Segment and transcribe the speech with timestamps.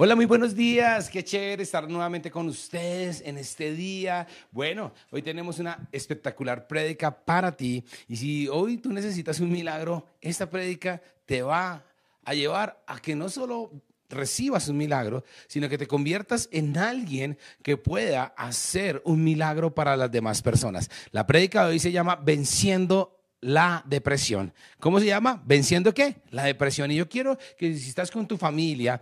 [0.00, 1.10] Hola, muy buenos días.
[1.10, 4.28] Qué chévere estar nuevamente con ustedes en este día.
[4.52, 7.84] Bueno, hoy tenemos una espectacular prédica para ti.
[8.06, 11.82] Y si hoy tú necesitas un milagro, esta prédica te va
[12.24, 13.72] a llevar a que no solo
[14.08, 19.96] recibas un milagro, sino que te conviertas en alguien que pueda hacer un milagro para
[19.96, 20.88] las demás personas.
[21.10, 24.52] La prédica de hoy se llama Venciendo la depresión.
[24.80, 25.42] ¿Cómo se llama?
[25.46, 26.16] ¿Venciendo qué?
[26.30, 26.90] La depresión.
[26.90, 29.00] Y yo quiero que si estás con tu familia,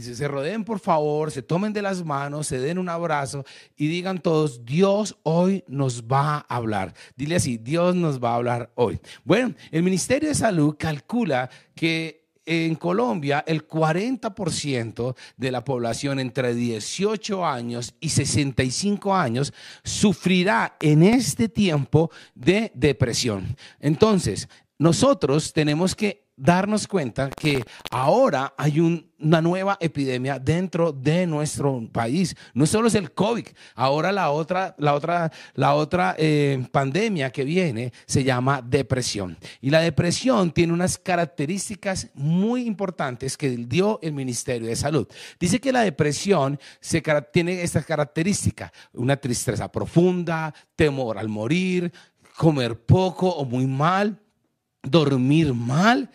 [0.00, 3.44] se rodeen por favor, se tomen de las manos, se den un abrazo
[3.76, 6.94] y digan todos, Dios hoy nos va a hablar.
[7.16, 9.00] Dile así, Dios nos va a hablar hoy.
[9.24, 16.54] Bueno, el Ministerio de Salud calcula que en Colombia el 40% de la población entre
[16.54, 23.56] 18 años y 65 años sufrirá en este tiempo de depresión.
[23.80, 24.48] Entonces,
[24.78, 32.34] nosotros tenemos que darnos cuenta que ahora hay una nueva epidemia dentro de nuestro país.
[32.52, 37.44] No solo es el COVID, ahora la otra, la otra, la otra eh, pandemia que
[37.44, 39.36] viene se llama depresión.
[39.60, 45.06] Y la depresión tiene unas características muy importantes que dio el Ministerio de Salud.
[45.38, 51.92] Dice que la depresión se, tiene estas características, una tristeza profunda, temor al morir,
[52.36, 54.20] comer poco o muy mal,
[54.84, 56.10] dormir mal,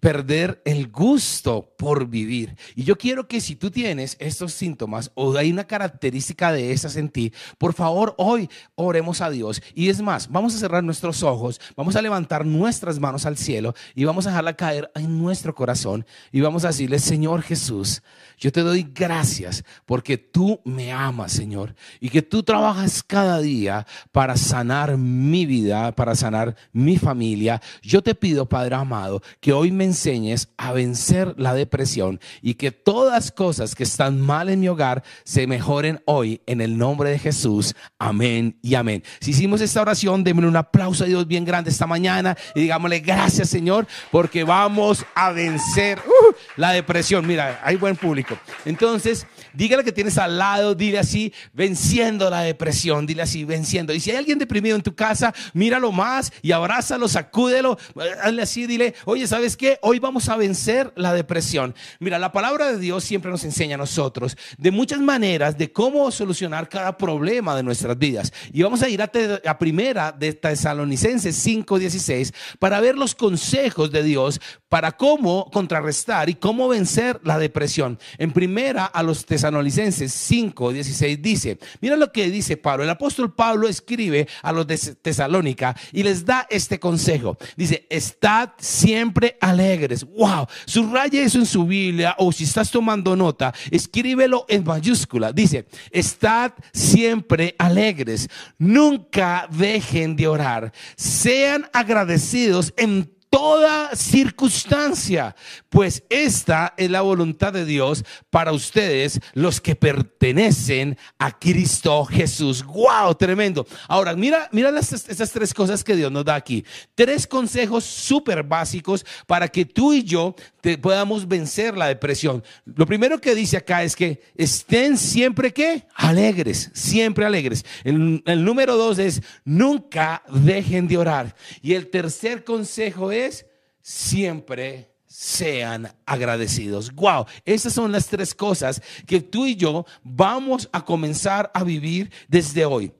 [0.00, 2.56] perder el gusto por vivir.
[2.74, 6.96] Y yo quiero que si tú tienes estos síntomas o hay una característica de esas
[6.96, 9.62] en ti, por favor hoy oremos a Dios.
[9.74, 13.74] Y es más, vamos a cerrar nuestros ojos, vamos a levantar nuestras manos al cielo
[13.94, 18.02] y vamos a dejarla caer en nuestro corazón y vamos a decirle, Señor Jesús,
[18.38, 23.86] yo te doy gracias porque tú me amas, Señor, y que tú trabajas cada día
[24.12, 27.62] para sanar mi vida, para sanar mi familia.
[27.82, 32.72] Yo te pido, Padre amado, que hoy me enseñes a vencer la depresión y que
[32.72, 37.18] todas cosas que están mal en mi hogar se mejoren hoy en el nombre de
[37.18, 37.74] Jesús.
[37.98, 39.02] Amén y amén.
[39.20, 43.00] Si hicimos esta oración, démosle un aplauso a Dios bien grande esta mañana y digámosle
[43.00, 47.26] gracias, Señor, porque vamos a vencer uh, la depresión.
[47.26, 48.25] Mira, hay buen público.
[48.64, 53.92] Entonces, dígale que tienes al lado, dile así, venciendo la depresión, dile así, venciendo.
[53.92, 57.78] Y si hay alguien deprimido en tu casa, míralo más y abrázalo, sacúdelo,
[58.22, 59.78] hazle así, dile, oye, ¿sabes qué?
[59.82, 61.74] Hoy vamos a vencer la depresión.
[62.00, 66.10] Mira, la palabra de Dios siempre nos enseña a nosotros de muchas maneras de cómo
[66.10, 68.32] solucionar cada problema de nuestras vidas.
[68.52, 69.10] Y vamos a ir a,
[69.46, 76.34] a primera de Tesalonicenses 5:16 para ver los consejos de Dios para cómo contrarrestar y
[76.34, 77.98] cómo vencer la depresión.
[78.18, 82.84] En primera a los tesalonicenses 5, 16 dice, mira lo que dice Pablo.
[82.84, 87.36] El apóstol Pablo escribe a los de Tesalónica y les da este consejo.
[87.56, 90.04] Dice, estad siempre alegres.
[90.04, 95.32] Wow, subraya eso en su Biblia o si estás tomando nota, escríbelo en mayúscula.
[95.32, 98.28] Dice, estad siempre alegres.
[98.58, 100.72] Nunca dejen de orar.
[100.96, 105.36] Sean agradecidos en toda circunstancia,
[105.76, 112.64] pues esta es la voluntad de Dios para ustedes, los que pertenecen a Cristo Jesús.
[112.64, 113.14] ¡Wow!
[113.14, 113.66] Tremendo.
[113.86, 116.64] Ahora, mira, mira las, estas tres cosas que Dios nos da aquí.
[116.94, 122.42] Tres consejos súper básicos para que tú y yo te, podamos vencer la depresión.
[122.64, 127.66] Lo primero que dice acá es que estén siempre que alegres, siempre alegres.
[127.84, 131.36] El, el número dos es nunca dejen de orar.
[131.60, 133.44] Y el tercer consejo es
[133.82, 136.92] siempre sean agradecidos.
[136.92, 142.12] Wow, esas son las tres cosas que tú y yo vamos a comenzar a vivir
[142.28, 142.92] desde hoy.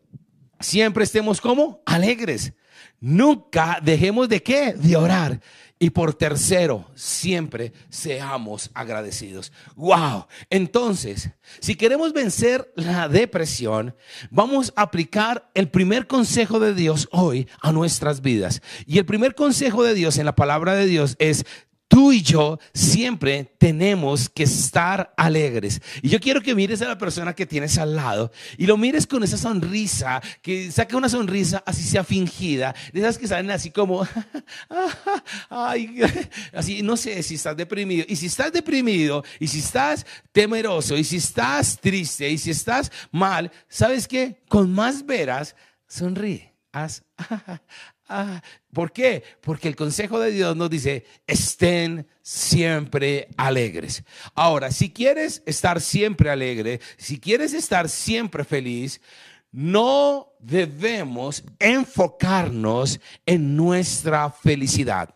[0.58, 2.54] Siempre estemos como alegres.
[3.00, 4.72] Nunca dejemos de qué?
[4.72, 5.42] De orar.
[5.78, 9.52] Y por tercero, siempre seamos agradecidos.
[9.74, 10.26] Wow.
[10.48, 11.28] Entonces,
[11.60, 13.94] si queremos vencer la depresión,
[14.30, 18.62] vamos a aplicar el primer consejo de Dios hoy a nuestras vidas.
[18.86, 21.44] Y el primer consejo de Dios en la palabra de Dios es
[21.88, 25.80] tú y yo siempre tenemos que estar alegres.
[26.02, 29.06] Y yo quiero que mires a la persona que tienes al lado y lo mires
[29.06, 33.70] con esa sonrisa, que saque una sonrisa así sea fingida, de esas que salen así
[33.70, 34.06] como,
[35.50, 36.00] ay,
[36.52, 38.04] así, no sé si estás deprimido.
[38.08, 42.90] Y si estás deprimido, y si estás temeroso, y si estás triste, y si estás
[43.10, 44.42] mal, ¿sabes qué?
[44.48, 45.54] Con más veras,
[45.86, 46.52] sonríe.
[46.72, 47.02] Haz,
[48.08, 48.40] Ah,
[48.72, 49.24] ¿Por qué?
[49.40, 54.04] Porque el consejo de Dios nos dice, estén siempre alegres.
[54.34, 59.00] Ahora, si quieres estar siempre alegre, si quieres estar siempre feliz,
[59.50, 65.12] no debemos enfocarnos en nuestra felicidad.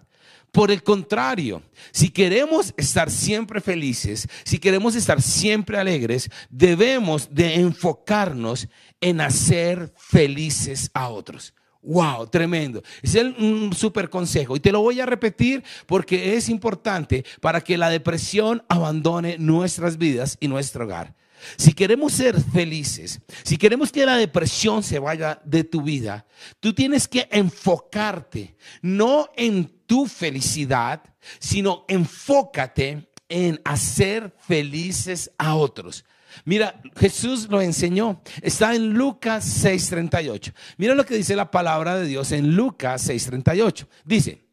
[0.51, 7.55] Por el contrario, si queremos estar siempre felices, si queremos estar siempre alegres, debemos de
[7.55, 8.67] enfocarnos
[9.01, 11.55] en hacer felices a otros.
[11.83, 12.83] Wow, tremendo.
[13.03, 14.55] Es un super consejo.
[14.55, 19.97] Y te lo voy a repetir porque es importante para que la depresión abandone nuestras
[19.97, 21.15] vidas y nuestro hogar.
[21.57, 26.27] Si queremos ser felices, si queremos que la depresión se vaya de tu vida,
[26.61, 31.03] tú tienes que enfocarte no en tu felicidad,
[31.39, 36.05] sino enfócate en hacer felices a otros.
[36.45, 38.23] Mira, Jesús lo enseñó.
[38.43, 40.53] Está en Lucas 6:38.
[40.77, 43.87] Mira lo que dice la palabra de Dios en Lucas 6:38.
[44.05, 44.47] Dice,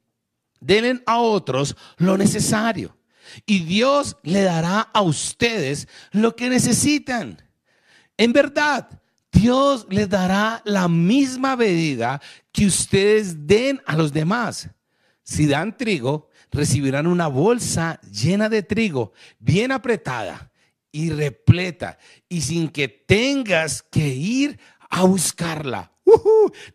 [0.59, 2.97] denle a otros lo necesario
[3.45, 7.41] y Dios le dará a ustedes lo que necesitan.
[8.17, 8.89] En verdad,
[9.31, 12.21] Dios les dará la misma medida
[12.51, 14.69] que ustedes den a los demás.
[15.23, 20.46] Si dan trigo, recibirán una bolsa llena de trigo, bien apretada
[20.97, 24.57] y repleta y sin que tengas que ir
[24.89, 25.91] a buscarla.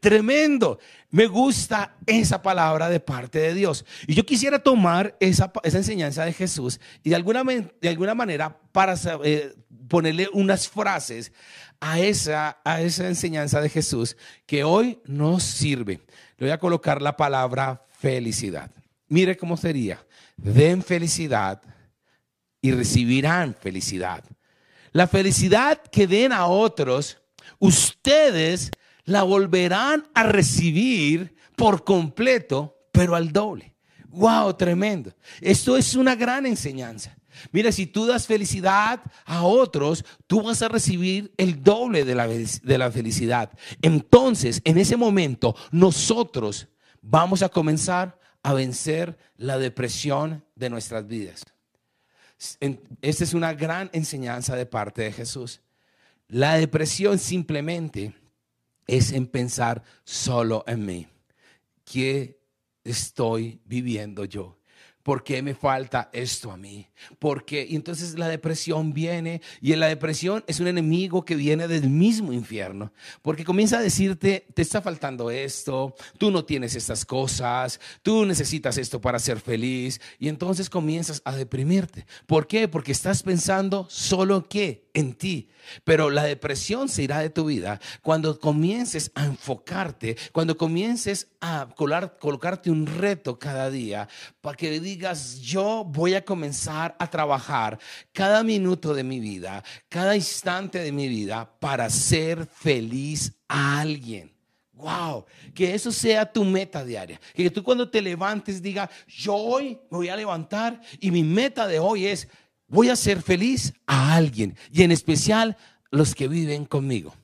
[0.00, 0.78] tremendo.
[1.10, 3.84] Me gusta esa palabra de parte de Dios.
[4.06, 8.94] Y yo quisiera tomar esa, enseñanza de Jesús y de alguna, de alguna manera para
[9.24, 9.56] eh,
[9.88, 11.32] ponerle unas frases
[11.80, 14.16] a esa, a esa enseñanza de Jesús
[14.46, 16.00] que hoy nos sirve.
[16.36, 18.70] Le voy a colocar la palabra felicidad.
[19.08, 20.06] Mire cómo sería.
[20.36, 21.60] Den felicidad
[22.62, 24.24] y recibirán felicidad.
[24.92, 27.18] La felicidad que den a otros,
[27.58, 28.70] ustedes
[29.04, 33.74] la volverán a recibir por completo, pero al doble.
[34.08, 34.54] ¡Wow!
[34.54, 35.12] Tremendo.
[35.40, 37.16] Esto es una gran enseñanza.
[37.50, 42.28] Mira, si tú das felicidad a otros, tú vas a recibir el doble de la,
[42.28, 43.50] de la felicidad.
[43.80, 46.68] Entonces, en ese momento, nosotros
[47.00, 51.44] vamos a comenzar a vencer la depresión de nuestras vidas.
[53.00, 55.60] Esta es una gran enseñanza de parte de Jesús.
[56.28, 58.14] La depresión simplemente
[58.86, 61.08] es en pensar solo en mí.
[61.84, 62.40] ¿Qué
[62.84, 64.58] estoy viviendo yo?
[65.02, 66.86] ¿Por qué me falta esto a mí?
[67.18, 72.32] Porque entonces la depresión viene y la depresión es un enemigo que viene del mismo
[72.32, 78.24] infierno, porque comienza a decirte, te está faltando esto, tú no tienes estas cosas, tú
[78.24, 82.06] necesitas esto para ser feliz y entonces comienzas a deprimirte.
[82.26, 82.68] ¿Por qué?
[82.68, 84.88] Porque estás pensando solo qué?
[84.94, 85.48] En ti.
[85.84, 91.68] Pero la depresión se irá de tu vida cuando comiences a enfocarte, cuando comiences a
[91.76, 94.08] colocarte un reto cada día
[94.40, 97.78] para que digas, yo voy a comenzar a trabajar
[98.12, 104.32] cada minuto de mi vida, cada instante de mi vida para ser feliz a alguien.
[104.72, 107.20] Wow, que eso sea tu meta diaria.
[107.34, 111.66] Que tú cuando te levantes diga, yo hoy me voy a levantar y mi meta
[111.66, 112.28] de hoy es
[112.66, 115.56] voy a ser feliz a alguien y en especial
[115.90, 117.14] los que viven conmigo.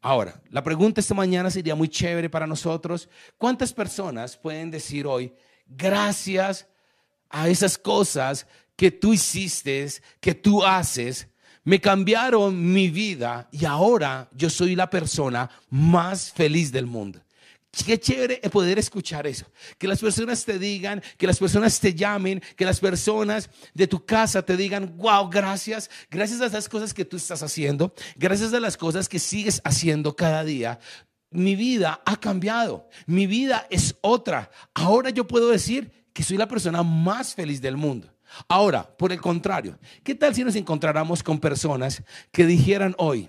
[0.00, 3.08] Ahora, la pregunta esta mañana sería muy chévere para nosotros.
[3.36, 5.32] ¿Cuántas personas pueden decir hoy,
[5.66, 6.66] gracias
[7.30, 8.46] a esas cosas
[8.76, 9.86] que tú hiciste,
[10.20, 11.28] que tú haces,
[11.64, 17.20] me cambiaron mi vida y ahora yo soy la persona más feliz del mundo?
[17.70, 19.46] Qué chévere poder escuchar eso.
[19.78, 24.04] Que las personas te digan, que las personas te llamen, que las personas de tu
[24.04, 28.60] casa te digan, wow, gracias, gracias a esas cosas que tú estás haciendo, gracias a
[28.60, 30.80] las cosas que sigues haciendo cada día.
[31.30, 34.50] Mi vida ha cambiado, mi vida es otra.
[34.74, 38.08] Ahora yo puedo decir que soy la persona más feliz del mundo.
[38.48, 43.28] Ahora, por el contrario, ¿qué tal si nos encontráramos con personas que dijeran hoy,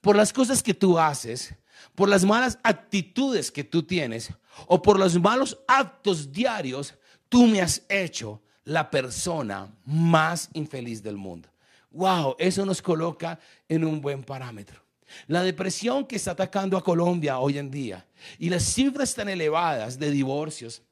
[0.00, 1.54] por las cosas que tú haces,
[1.94, 4.32] por las malas actitudes que tú tienes
[4.66, 6.94] o por los malos actos diarios,
[7.28, 11.48] tú me has hecho la persona más infeliz del mundo.
[11.90, 14.80] Wow, eso nos coloca en un buen parámetro.
[15.26, 18.06] La depresión que está atacando a Colombia hoy en día
[18.38, 20.82] y las cifras tan elevadas de divorcios,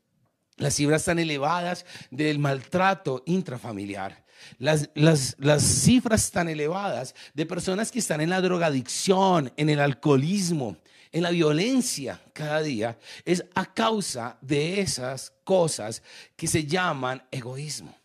[0.59, 4.25] las cifras tan elevadas del maltrato intrafamiliar,
[4.59, 10.77] las, las, cifras tan elevadas de personas que están en la drogadicción, en el alcoholismo,
[11.13, 16.03] en la violencia cada día, es a causa de esas cosas
[16.37, 17.97] que se llaman egoísmo,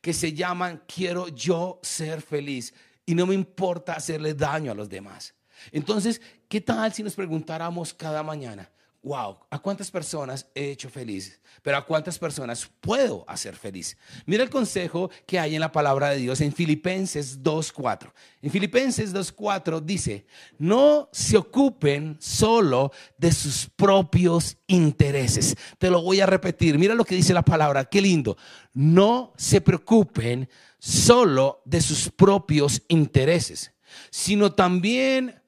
[0.00, 2.72] que se llaman quiero yo ser feliz
[3.04, 5.34] y no me importa hacerle daño a los demás.
[5.70, 8.70] Entonces, ¿qué tal si nos preguntáramos cada mañana,
[9.02, 11.40] wow, ¿a cuántas personas he hecho feliz?
[11.62, 13.96] Pero ¿a cuántas personas puedo hacer feliz?
[14.26, 18.12] Mira el consejo que hay en la palabra de Dios en Filipenses 2.4.
[18.42, 20.26] En Filipenses 2.4 dice,
[20.58, 25.56] no se ocupen solo de sus propios intereses.
[25.78, 26.78] Te lo voy a repetir.
[26.78, 27.84] Mira lo que dice la palabra.
[27.84, 28.36] Qué lindo.
[28.72, 33.72] No se preocupen solo de sus propios intereses,
[34.10, 35.42] sino también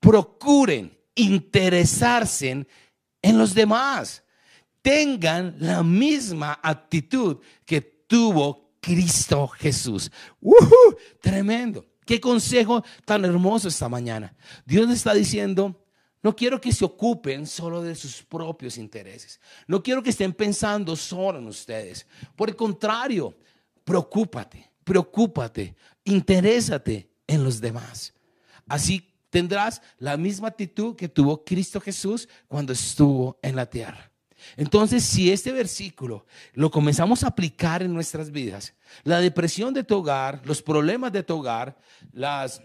[0.00, 2.68] procuren interesarse en
[3.26, 4.22] en los demás.
[4.82, 10.12] Tengan la misma actitud que tuvo Cristo Jesús.
[11.20, 11.84] Tremendo.
[12.04, 14.32] Qué consejo tan hermoso esta mañana.
[14.64, 15.84] Dios está diciendo,
[16.22, 19.40] no quiero que se ocupen solo de sus propios intereses.
[19.66, 22.06] No quiero que estén pensando solo en ustedes.
[22.36, 23.36] Por el contrario,
[23.82, 28.14] preocúpate, preocúpate, interésate en los demás.
[28.68, 34.10] Así tendrás la misma actitud que tuvo Cristo Jesús cuando estuvo en la tierra.
[34.56, 36.24] Entonces, si este versículo
[36.54, 38.72] lo comenzamos a aplicar en nuestras vidas,
[39.04, 41.76] la depresión de tu hogar, los problemas de tu hogar,
[42.12, 42.62] las,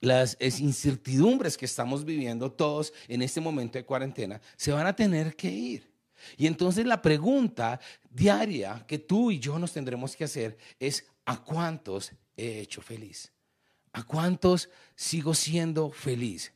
[0.00, 5.34] las incertidumbres que estamos viviendo todos en este momento de cuarentena, se van a tener
[5.34, 5.92] que ir.
[6.36, 11.42] Y entonces la pregunta diaria que tú y yo nos tendremos que hacer es, ¿a
[11.42, 13.32] cuántos he hecho feliz?
[13.98, 16.52] ¿A cuántos sigo siendo feliz?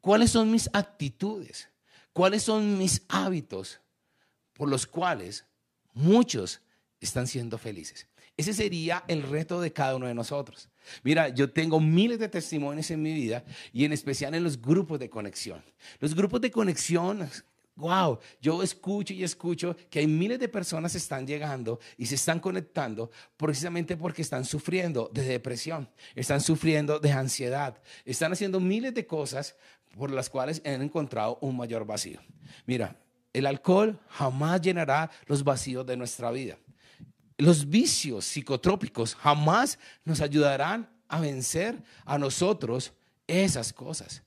[0.00, 1.68] ¿Cuáles son mis actitudes?
[2.12, 3.80] ¿Cuáles son mis hábitos
[4.52, 5.44] por los cuales
[5.94, 6.60] muchos
[7.00, 8.06] están siendo felices?
[8.36, 10.68] Ese sería el reto de cada uno de nosotros.
[11.02, 15.00] Mira, yo tengo miles de testimonios en mi vida y en especial en los grupos
[15.00, 15.64] de conexión.
[15.98, 17.28] Los grupos de conexión
[17.76, 22.14] wow, yo escucho y escucho que hay miles de personas que están llegando y se
[22.14, 28.94] están conectando precisamente porque están sufriendo de depresión, están sufriendo de ansiedad, están haciendo miles
[28.94, 29.56] de cosas
[29.96, 32.20] por las cuales han encontrado un mayor vacío.
[32.66, 32.96] Mira,
[33.32, 36.58] el alcohol jamás llenará los vacíos de nuestra vida.
[37.38, 42.92] Los vicios psicotrópicos jamás nos ayudarán a vencer a nosotros
[43.26, 44.22] esas cosas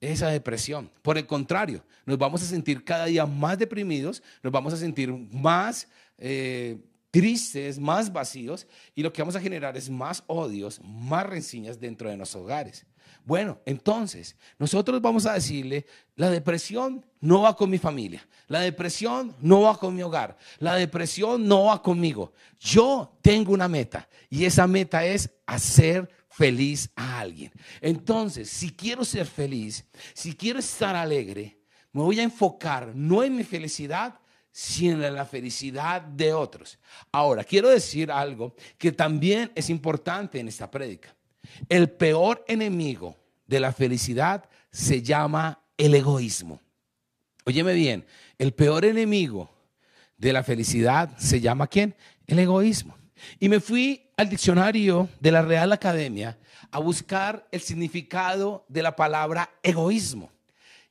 [0.00, 0.90] esa depresión.
[1.02, 5.12] Por el contrario, nos vamos a sentir cada día más deprimidos, nos vamos a sentir
[5.12, 5.88] más
[6.18, 6.78] eh,
[7.10, 12.10] tristes, más vacíos y lo que vamos a generar es más odios, más rencillas dentro
[12.10, 12.86] de nuestros hogares.
[13.28, 15.84] Bueno, entonces, nosotros vamos a decirle,
[16.16, 20.76] la depresión no va con mi familia, la depresión no va con mi hogar, la
[20.76, 22.32] depresión no va conmigo.
[22.58, 27.52] Yo tengo una meta y esa meta es hacer feliz a alguien.
[27.82, 31.60] Entonces, si quiero ser feliz, si quiero estar alegre,
[31.92, 34.18] me voy a enfocar no en mi felicidad,
[34.50, 36.78] sino en la felicidad de otros.
[37.12, 41.14] Ahora, quiero decir algo que también es importante en esta prédica.
[41.68, 43.16] El peor enemigo
[43.46, 46.60] de la felicidad se llama el egoísmo.
[47.44, 48.04] Óyeme bien,
[48.38, 49.50] el peor enemigo
[50.16, 51.94] de la felicidad se llama quién?
[52.26, 52.96] El egoísmo.
[53.40, 56.38] Y me fui al diccionario de la Real Academia
[56.70, 60.30] a buscar el significado de la palabra egoísmo.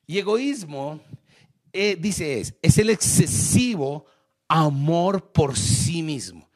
[0.05, 0.99] Y egoísmo,
[1.73, 4.05] eh, dice, es, es el excesivo
[4.47, 6.46] amor por sí mismo.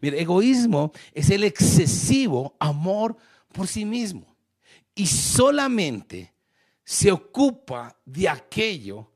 [0.00, 3.16] Mire, egoísmo es el excesivo amor
[3.52, 4.36] por sí mismo.
[4.94, 6.32] Y solamente
[6.84, 9.10] se ocupa de aquello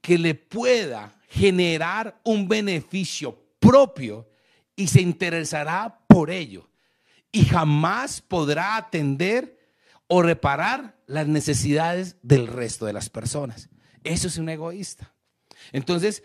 [0.00, 4.28] que le pueda generar un beneficio propio
[4.74, 6.68] y se interesará por ello
[7.32, 9.58] y jamás podrá atender
[10.06, 13.68] o reparar las necesidades del resto de las personas.
[14.04, 15.12] Eso es un egoísta.
[15.72, 16.22] Entonces,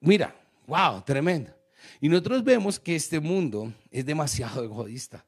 [0.00, 0.34] mira,
[0.66, 1.57] wow, tremendo.
[2.00, 5.24] Y nosotros vemos que este mundo es demasiado egoísta.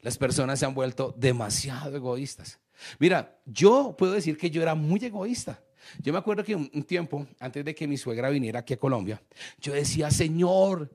[0.00, 2.60] Las personas se han vuelto demasiado egoístas.
[2.98, 5.60] Mira, yo puedo decir que yo era muy egoísta.
[6.00, 9.20] Yo me acuerdo que un, tiempo, antes de que mi suegra viniera aquí a Colombia,
[9.60, 10.90] yo decía, Señor,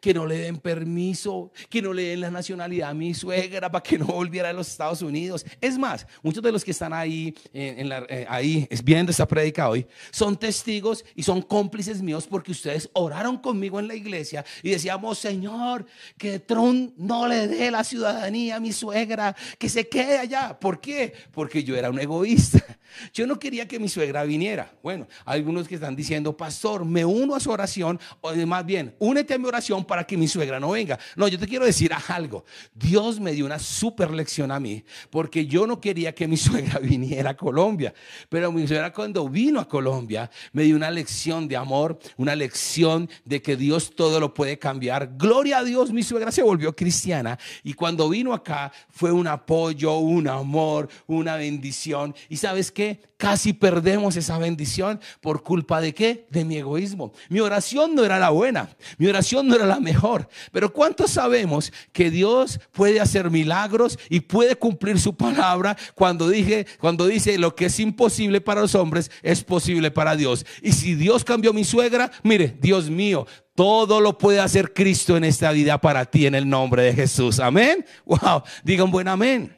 [0.00, 3.82] que no le den permiso, que no le den la nacionalidad a mi suegra para
[3.82, 5.44] que no volviera a los Estados Unidos.
[5.60, 10.36] Es más, muchos de los que están ahí, eh, ahí viendo esta prédica hoy, son
[10.36, 15.86] testigos y son cómplices míos porque ustedes oraron conmigo en la iglesia y decíamos, Señor,
[16.16, 20.58] que Trump no le dé la ciudadanía a mi suegra, que se quede allá.
[20.58, 21.12] ¿Por qué?
[21.32, 22.64] Porque yo era un egoísta.
[23.12, 24.72] Yo no quería que mi suegra viniera.
[24.82, 29.34] Bueno, algunos que están diciendo, pastor, me uno a su oración, o más bien, únete
[29.34, 30.98] a mi oración para que mi suegra no venga.
[31.16, 32.44] No, yo te quiero decir algo.
[32.74, 36.78] Dios me dio una super lección a mí porque yo no quería que mi suegra
[36.78, 37.92] viniera a Colombia.
[38.28, 43.08] Pero mi suegra cuando vino a Colombia me dio una lección de amor, una lección
[43.24, 45.16] de que Dios todo lo puede cambiar.
[45.16, 49.98] Gloria a Dios, mi suegra se volvió cristiana y cuando vino acá fue un apoyo,
[49.98, 52.14] un amor, una bendición.
[52.28, 53.00] ¿Y sabes qué?
[53.16, 56.26] Casi perdemos esa bendición por culpa de qué?
[56.30, 57.12] De mi egoísmo.
[57.30, 58.68] Mi oración no era la buena,
[58.98, 60.28] mi oración no era la mejor.
[60.52, 66.66] Pero ¿cuántos sabemos que Dios puede hacer milagros y puede cumplir su palabra cuando dije,
[66.78, 70.46] cuando dice lo que es imposible para los hombres es posible para Dios?
[70.62, 75.24] Y si Dios cambió mi suegra, mire, Dios mío, todo lo puede hacer Cristo en
[75.24, 77.40] esta vida para ti en el nombre de Jesús.
[77.40, 77.84] Amén.
[78.04, 79.55] Wow, digan buen amén.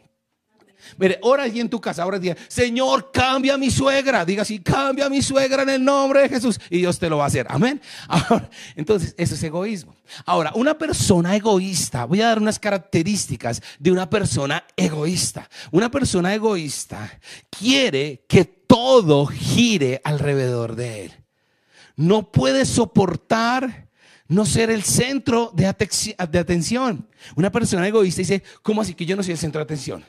[0.98, 4.24] Mire, ora allí en tu casa, ahora día, Señor, cambia a mi suegra.
[4.24, 6.58] Diga así, cambia a mi suegra en el nombre de Jesús.
[6.70, 7.46] Y Dios te lo va a hacer.
[7.48, 7.80] Amén.
[8.76, 9.94] entonces, eso es egoísmo.
[10.26, 15.48] Ahora, una persona egoísta, voy a dar unas características de una persona egoísta.
[15.70, 21.12] Una persona egoísta quiere que todo gire alrededor de él.
[21.96, 23.88] No puede soportar
[24.28, 27.08] no ser el centro de, atención.
[27.34, 30.04] Una persona egoísta dice, ¿cómo así que yo no soy el centro de atención?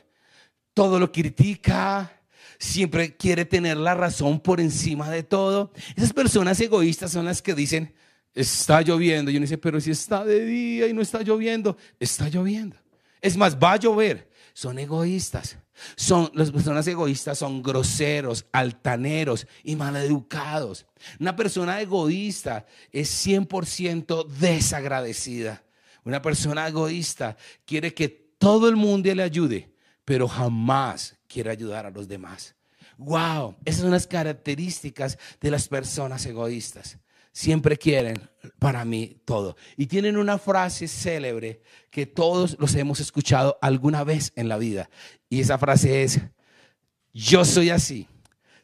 [0.79, 2.09] Todo lo critica,
[2.57, 5.74] siempre quiere tener la razón por encima de todo.
[5.98, 7.93] Esas personas egoístas son las que dicen,
[8.33, 9.29] está lloviendo.
[9.29, 12.77] Y uno dice, pero si está de día y no está lloviendo, está lloviendo.
[13.19, 14.29] Es más, va a llover.
[14.53, 15.57] Son egoístas.
[15.98, 20.86] Son, las personas egoístas son groseros, altaneros y maleducados.
[21.19, 25.62] Una persona egoísta es 100% desagradecida.
[26.05, 29.74] Una persona egoísta quiere que todo el mundo le ayude,
[30.09, 32.55] pero jamás quiere ayudar a los demás.
[32.97, 36.97] Wow, esas son las características de las personas egoístas
[37.31, 38.19] siempre quieren
[38.57, 39.55] para mí todo.
[39.77, 41.61] Y tienen una frase célebre
[41.91, 44.89] que todos los hemos escuchado alguna vez en la vida.
[45.29, 46.19] Y esa frase es,
[47.13, 48.07] yo soy así.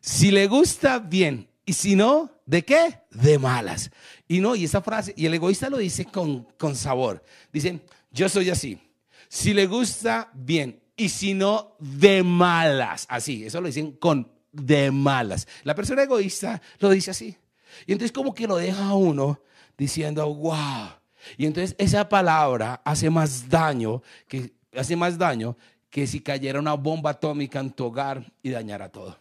[0.02, 1.48] Si le gusta, bien.
[1.64, 3.02] Y si no, ¿de qué?
[3.12, 3.92] De malas.
[4.28, 7.24] Y no, y esa frase, y el egoísta lo dice con, con sabor.
[7.54, 8.80] Dicen, yo soy así.
[9.30, 10.82] Si le gusta, bien.
[10.96, 13.06] Y si no, de malas.
[13.10, 15.48] Así, eso lo dicen con de malas.
[15.64, 17.38] La persona egoísta lo dice así.
[17.86, 19.42] Y entonces como que lo deja a uno
[19.78, 20.90] diciendo, wow.
[21.38, 25.58] Y entonces esa palabra hace más daño que, hace más daño
[25.90, 29.18] que si cayera una bomba atómica en tu hogar y dañara todo.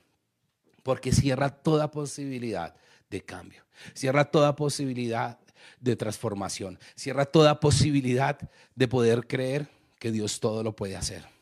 [0.82, 2.74] Porque cierra toda posibilidad
[3.10, 3.64] de cambio.
[3.94, 5.38] Cierra toda posibilidad
[5.80, 6.78] de transformación.
[6.94, 8.38] Cierra toda posibilidad
[8.74, 11.33] de poder creer que Dios todo lo puede hacer.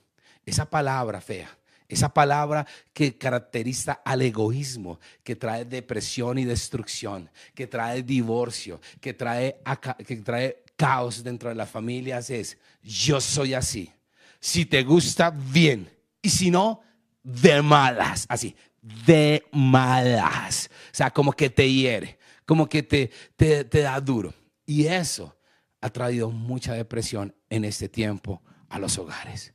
[0.45, 1.59] Esa palabra fea
[1.93, 9.13] esa palabra que caracteriza al egoísmo, que trae depresión y destrucción, que trae divorcio, que
[9.13, 9.59] trae,
[10.07, 13.93] que trae caos dentro de las familias es, yo soy así.
[14.41, 15.91] Si te gusta, bien.
[16.23, 16.81] Y si no,
[17.23, 18.25] de malas.
[18.27, 20.71] Así, de malas.
[20.87, 24.33] O sea, como que te hiere, como que te, te, te da duro.
[24.65, 25.37] Y eso
[25.83, 29.52] ha traído mucha depresión en este tiempo a los hogares.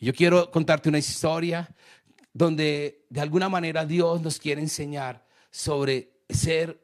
[0.00, 1.68] Yo quiero contarte una historia
[2.32, 6.80] donde de alguna manera Dios nos quiere enseñar sobre ser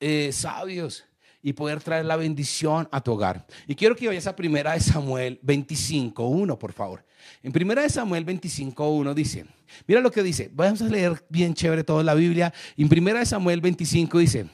[0.00, 1.04] eh, sabios
[1.40, 3.46] y poder traer la bendición a tu hogar.
[3.68, 7.04] Y quiero que vayas a primera de Samuel 25.1, por favor.
[7.44, 9.46] En primera de Samuel 25.1 dice,
[9.86, 12.52] mira lo que dice, vamos a leer bien chévere toda la Biblia.
[12.76, 14.46] En primera de Samuel 25 dice,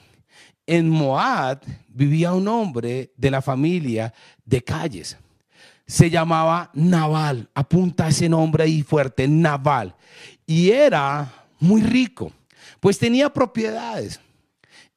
[0.67, 4.13] en Moab vivía un hombre de la familia
[4.45, 5.17] de calles
[5.87, 7.49] se llamaba Naval.
[7.53, 9.95] Apunta ese nombre ahí fuerte, Naval.
[10.45, 12.31] Y era muy rico,
[12.79, 14.19] pues tenía propiedades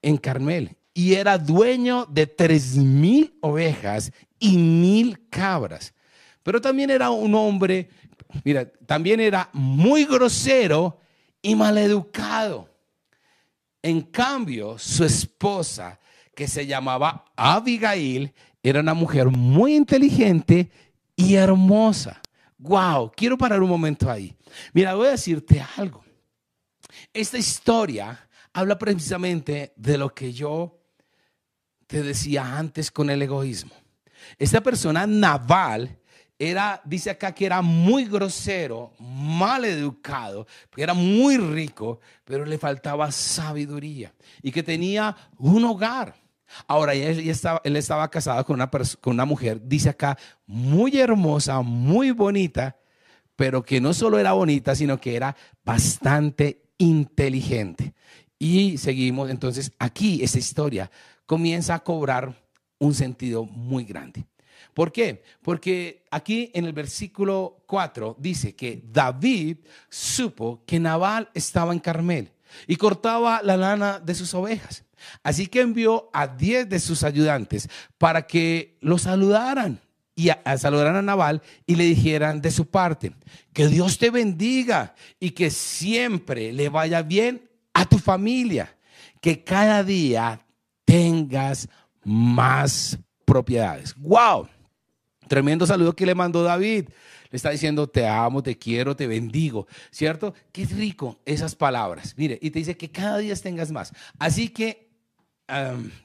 [0.02, 5.94] en Carmel y era dueño de tres mil ovejas y mil cabras.
[6.42, 7.88] Pero también era un hombre,
[8.44, 10.98] mira, también era muy grosero
[11.42, 12.68] y maleducado.
[13.82, 15.98] En cambio, su esposa,
[16.34, 20.70] que se llamaba Abigail, era una mujer muy inteligente
[21.16, 22.20] y hermosa.
[22.58, 24.34] Wow, quiero parar un momento ahí.
[24.72, 26.04] Mira, voy a decirte algo.
[27.12, 30.80] Esta historia habla precisamente de lo que yo
[31.86, 33.72] te decía antes con el egoísmo.
[34.38, 35.98] Esta persona naval
[36.38, 42.58] era, dice acá que era muy grosero, mal educado, que era muy rico, pero le
[42.58, 46.14] faltaba sabiduría y que tenía un hogar.
[46.66, 51.60] Ahora, él estaba, él estaba casado con una, con una mujer, dice acá, muy hermosa,
[51.62, 52.76] muy bonita,
[53.36, 57.94] pero que no solo era bonita, sino que era bastante inteligente.
[58.38, 60.90] Y seguimos, entonces aquí esta historia
[61.26, 62.34] comienza a cobrar
[62.78, 64.26] un sentido muy grande.
[64.74, 65.22] ¿Por qué?
[65.42, 69.58] Porque aquí en el versículo 4 dice que David
[69.88, 72.30] supo que Nabal estaba en Carmel
[72.66, 74.84] y cortaba la lana de sus ovejas.
[75.22, 79.80] Así que envió a diez de sus ayudantes para que lo saludaran
[80.14, 83.12] y a, saludaran a Nabal y le dijeran de su parte,
[83.52, 88.76] que Dios te bendiga y que siempre le vaya bien a tu familia,
[89.20, 90.44] que cada día
[90.84, 91.68] tengas
[92.02, 93.94] más propiedades.
[93.96, 94.48] ¡Wow!
[95.28, 96.88] Tremendo saludo que le mandó David.
[97.30, 100.34] Le está diciendo, te amo, te quiero, te bendigo, ¿cierto?
[100.52, 102.14] Qué rico esas palabras.
[102.16, 103.92] Mire, y te dice que cada día tengas más.
[104.18, 104.88] Así que,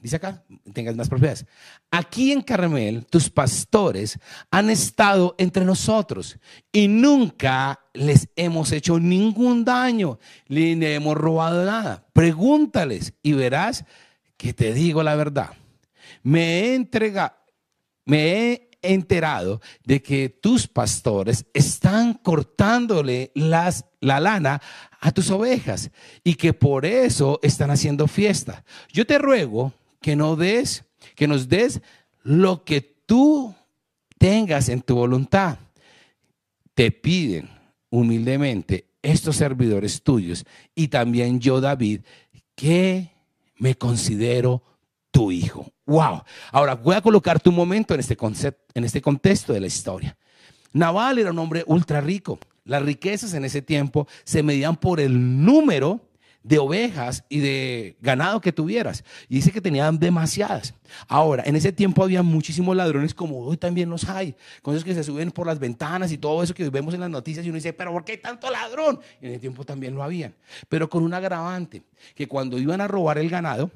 [0.02, 1.46] dice acá, tengas más propiedades.
[1.90, 4.18] Aquí en Carmel, tus pastores
[4.50, 6.38] han estado entre nosotros
[6.72, 12.06] y nunca les hemos hecho ningún daño, ni le hemos robado nada.
[12.12, 13.84] Pregúntales y verás
[14.36, 15.50] que te digo la verdad.
[16.22, 17.34] Me he entregado,
[18.04, 24.60] me he enterado de que tus pastores están cortándole las, la lana
[25.00, 25.90] a tus ovejas
[26.22, 28.64] y que por eso están haciendo fiesta.
[28.92, 31.80] Yo te ruego que no des, que nos des
[32.22, 33.54] lo que tú
[34.18, 35.58] tengas en tu voluntad.
[36.74, 37.48] Te piden
[37.90, 40.44] humildemente estos servidores tuyos
[40.74, 42.00] y también yo, David,
[42.54, 43.10] que
[43.56, 44.62] me considero
[45.10, 45.73] tu hijo.
[45.86, 46.22] Wow.
[46.50, 50.16] Ahora voy a colocar tu momento en este, concepto, en este contexto de la historia.
[50.72, 52.38] Naval era un hombre ultra rico.
[52.64, 56.00] Las riquezas en ese tiempo se medían por el número
[56.44, 59.02] de ovejas y de ganado que tuvieras.
[59.28, 60.74] Y dice que tenían demasiadas.
[61.08, 64.34] Ahora, en ese tiempo había muchísimos ladrones como hoy también los hay.
[64.62, 67.10] Con esos que se suben por las ventanas y todo eso que vemos en las
[67.10, 69.00] noticias y uno dice, pero ¿por qué tanto ladrón?
[69.20, 70.34] Y en ese tiempo también lo habían.
[70.68, 71.82] Pero con un agravante,
[72.14, 73.70] que cuando iban a robar el ganado,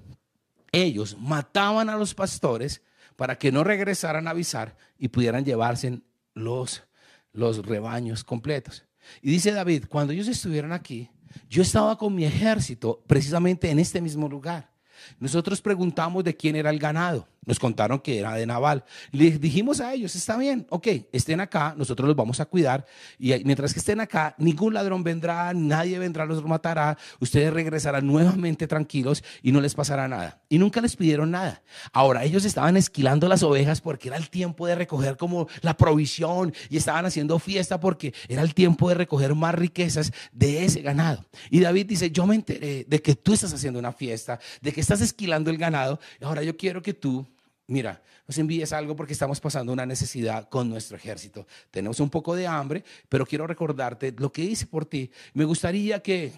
[0.72, 2.82] ellos mataban a los pastores
[3.16, 6.00] para que no regresaran a avisar y pudieran llevarse
[6.34, 6.84] los,
[7.32, 8.84] los rebaños completos.
[9.22, 11.10] Y dice David, cuando ellos estuvieron aquí,
[11.48, 14.70] yo estaba con mi ejército precisamente en este mismo lugar.
[15.18, 17.28] Nosotros preguntamos de quién era el ganado.
[17.48, 18.84] Nos contaron que era de Naval.
[19.10, 22.84] Les dijimos a ellos, está bien, ok, estén acá, nosotros los vamos a cuidar.
[23.18, 26.98] Y mientras que estén acá, ningún ladrón vendrá, nadie vendrá, los matará.
[27.20, 30.42] Ustedes regresarán nuevamente tranquilos y no les pasará nada.
[30.50, 31.62] Y nunca les pidieron nada.
[31.94, 36.52] Ahora, ellos estaban esquilando las ovejas porque era el tiempo de recoger como la provisión
[36.68, 41.24] y estaban haciendo fiesta porque era el tiempo de recoger más riquezas de ese ganado.
[41.48, 44.82] Y David dice, yo me enteré de que tú estás haciendo una fiesta, de que
[44.82, 45.98] estás esquilando el ganado.
[46.20, 47.26] Y ahora yo quiero que tú
[47.68, 51.46] mira, nos envíes algo porque estamos pasando una necesidad con nuestro ejército.
[51.70, 55.10] Tenemos un poco de hambre, pero quiero recordarte lo que hice por ti.
[55.34, 56.32] Me gustaría que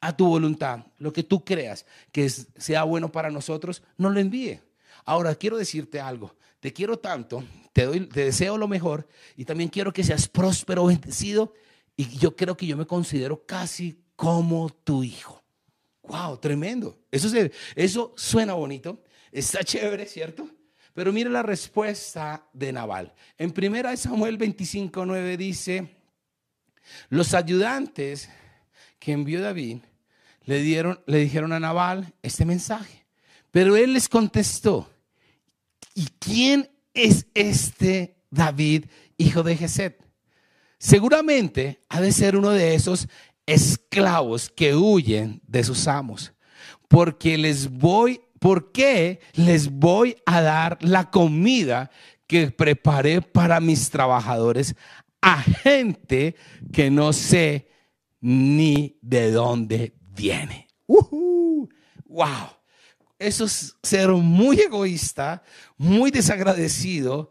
[0.00, 4.60] a tu voluntad, lo que tú creas que sea bueno para nosotros, nos lo envíe.
[5.04, 6.34] Ahora, quiero decirte algo.
[6.60, 10.86] Te quiero tanto, te, doy, te deseo lo mejor y también quiero que seas próspero,
[10.86, 11.54] bendecido.
[11.96, 15.42] Y yo creo que yo me considero casi como tu hijo.
[16.02, 16.98] Wow, tremendo.
[17.10, 17.28] Eso,
[17.74, 19.02] eso suena bonito.
[19.32, 20.46] Está chévere, ¿cierto?
[20.92, 23.14] Pero mire la respuesta de Naval.
[23.38, 25.88] En 1 Samuel 25:9 dice,
[27.08, 28.28] los ayudantes
[28.98, 29.78] que envió David
[30.44, 33.06] le, dieron, le dijeron a Naval este mensaje.
[33.50, 34.90] Pero él les contestó,
[35.94, 38.84] ¿y quién es este David,
[39.16, 40.02] hijo de Geset?
[40.78, 43.08] Seguramente ha de ser uno de esos
[43.46, 46.32] esclavos que huyen de sus amos,
[46.88, 51.92] porque les voy ¿por qué les voy a dar la comida
[52.26, 54.74] que preparé para mis trabajadores
[55.20, 56.34] a gente
[56.72, 57.70] que no sé
[58.20, 60.66] ni de dónde viene?
[60.88, 62.48] ¡Wow!
[63.16, 65.44] Eso es ser muy egoísta,
[65.76, 67.30] muy desagradecido,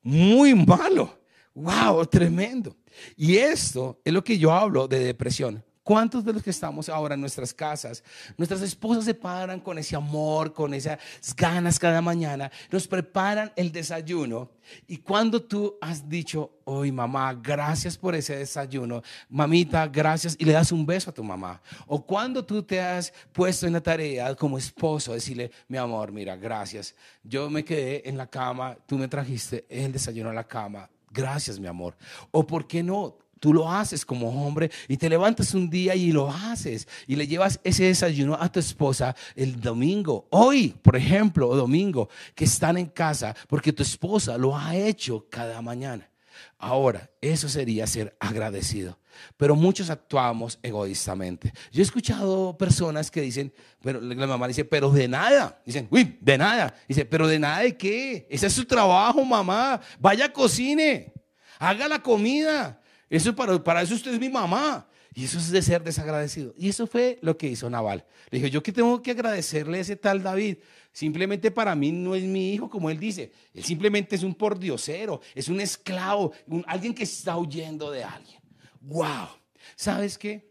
[0.00, 1.18] muy malo.
[1.54, 2.06] ¡Wow!
[2.06, 2.76] Tremendo.
[3.16, 5.64] Y esto es lo que yo hablo de depresión.
[5.82, 8.04] ¿Cuántos de los que estamos ahora en nuestras casas,
[8.36, 10.98] nuestras esposas se paran con ese amor, con esas
[11.36, 14.48] ganas cada mañana, nos preparan el desayuno
[14.86, 20.52] y cuando tú has dicho, hoy mamá, gracias por ese desayuno, mamita, gracias, y le
[20.52, 24.34] das un beso a tu mamá, o cuando tú te has puesto en la tarea
[24.34, 29.08] como esposo, decirle, mi amor, mira, gracias, yo me quedé en la cama, tú me
[29.08, 31.96] trajiste el desayuno a la cama, gracias, mi amor,
[32.30, 36.12] o por qué no, Tú lo haces como hombre y te levantas un día y
[36.12, 40.28] lo haces y le llevas ese desayuno a tu esposa el domingo.
[40.30, 45.26] Hoy, por ejemplo, o domingo, que están en casa porque tu esposa lo ha hecho
[45.28, 46.08] cada mañana.
[46.56, 48.96] Ahora, eso sería ser agradecido.
[49.36, 51.52] Pero muchos actuamos egoístamente.
[51.72, 53.52] Yo he escuchado personas que dicen,
[53.82, 55.60] pero la mamá dice, pero de nada.
[55.66, 56.76] Dicen, uy, de nada.
[56.86, 58.24] Dice, pero de nada de qué.
[58.30, 59.80] Ese es su trabajo, mamá.
[59.98, 61.12] Vaya, cocine.
[61.58, 62.78] Haga la comida.
[63.12, 64.88] Eso para, para eso usted es mi mamá.
[65.14, 66.54] Y eso es de ser desagradecido.
[66.56, 68.06] Y eso fue lo que hizo Naval.
[68.30, 70.56] Le dijo, yo que tengo que agradecerle a ese tal David.
[70.92, 73.30] Simplemente para mí no es mi hijo, como él dice.
[73.52, 76.32] Él simplemente es un pordiosero, es un esclavo,
[76.66, 78.40] alguien que está huyendo de alguien.
[78.80, 79.28] ¡Wow!
[79.76, 80.50] ¿Sabes qué?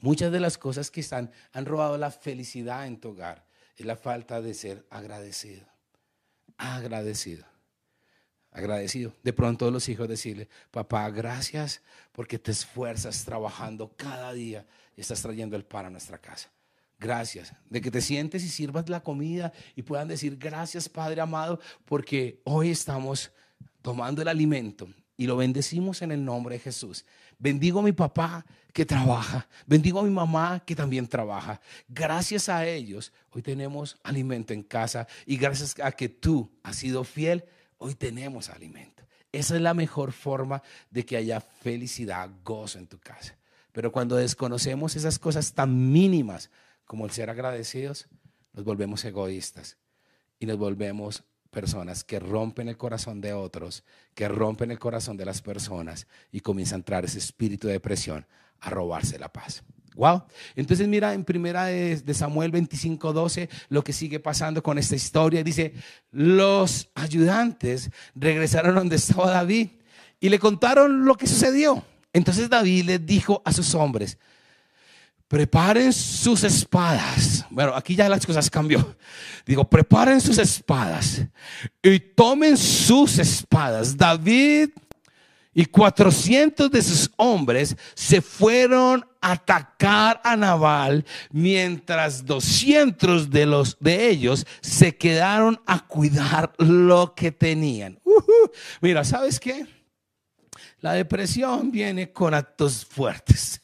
[0.00, 3.44] Muchas de las cosas que están, han robado la felicidad en tu hogar
[3.76, 5.66] es la falta de ser agradecido.
[6.58, 7.51] Agradecido.
[8.52, 9.14] Agradecido.
[9.22, 11.80] De pronto los hijos decirle, papá, gracias
[12.12, 16.50] porque te esfuerzas trabajando cada día y estás trayendo el pan a nuestra casa.
[16.98, 17.52] Gracias.
[17.68, 22.40] De que te sientes y sirvas la comida y puedan decir gracias, Padre amado, porque
[22.44, 23.32] hoy estamos
[23.80, 27.04] tomando el alimento y lo bendecimos en el nombre de Jesús.
[27.38, 29.48] Bendigo a mi papá que trabaja.
[29.66, 31.60] Bendigo a mi mamá que también trabaja.
[31.88, 37.02] Gracias a ellos, hoy tenemos alimento en casa y gracias a que tú has sido
[37.04, 37.44] fiel,
[37.82, 39.02] hoy tenemos alimento.
[39.32, 43.36] Esa es la mejor forma de que haya felicidad, gozo en tu casa.
[43.72, 46.50] Pero cuando desconocemos esas cosas tan mínimas,
[46.84, 48.08] como el ser agradecidos,
[48.52, 49.78] nos volvemos egoístas
[50.38, 55.24] y nos volvemos personas que rompen el corazón de otros, que rompen el corazón de
[55.24, 58.26] las personas y comienza a entrar ese espíritu de depresión
[58.60, 59.62] a robarse la paz.
[59.94, 60.24] Wow.
[60.56, 65.44] Entonces mira en primera de, Samuel 25, 12 lo que sigue pasando con esta historia.
[65.44, 65.74] Dice,
[66.10, 69.68] los ayudantes regresaron donde estaba David
[70.20, 71.84] y le contaron lo que sucedió.
[72.12, 74.18] Entonces David les dijo a sus hombres,
[75.32, 77.46] preparen sus espadas.
[77.48, 78.96] Bueno, aquí ya las cosas cambió.
[79.46, 81.22] Digo, preparen sus espadas
[81.82, 83.96] y tomen sus espadas.
[83.96, 84.70] David
[85.54, 93.76] y 400 de sus hombres se fueron a atacar a Naval, mientras 200 de, los,
[93.78, 98.00] de ellos se quedaron a cuidar lo que tenían.
[98.80, 99.66] Mira, ¿sabes qué?
[100.80, 103.62] La depresión viene con actos fuertes.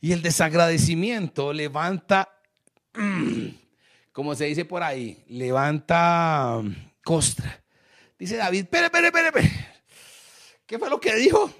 [0.00, 2.28] Y el desagradecimiento levanta,
[4.12, 7.62] como se dice por ahí, levanta um, costra.
[8.18, 9.59] Dice David, espere, espere, espere, espere.
[10.70, 11.50] ¿Qué fue lo que dijo?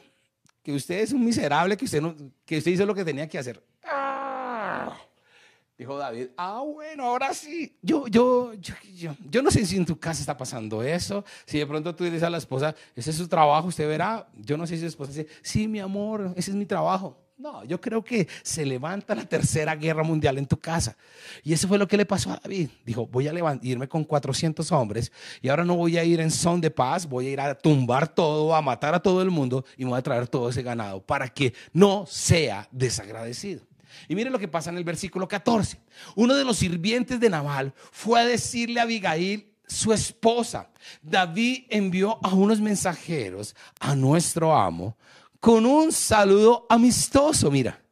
[0.63, 2.15] Que usted es un miserable, que usted, no,
[2.47, 3.61] que usted hizo lo que tenía que hacer.
[3.83, 4.97] Ah.
[5.77, 7.77] Dijo David, ah, bueno, ahora sí.
[7.83, 11.25] Yo, yo, yo, yo, yo, no sé si en tu casa está pasando eso.
[11.45, 14.29] Si de pronto tú dices a la esposa, ese es su trabajo, usted verá.
[14.37, 17.21] Yo no sé si su esposa dice, sí, mi amor, ese es mi trabajo.
[17.41, 20.95] No, yo creo que se levanta la tercera guerra mundial en tu casa.
[21.43, 22.69] Y eso fue lo que le pasó a David.
[22.85, 26.61] Dijo, voy a irme con 400 hombres y ahora no voy a ir en son
[26.61, 29.85] de paz, voy a ir a tumbar todo, a matar a todo el mundo y
[29.85, 33.63] me voy a traer todo ese ganado para que no sea desagradecido.
[34.07, 35.81] Y mire lo que pasa en el versículo 14.
[36.17, 40.69] Uno de los sirvientes de Nabal fue a decirle a Abigail, su esposa,
[41.01, 44.97] David envió a unos mensajeros a nuestro amo
[45.41, 47.83] con un saludo amistoso, mira.